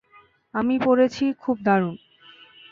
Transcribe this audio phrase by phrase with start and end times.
[0.53, 1.95] আমি পড়েছি খুব দারুন।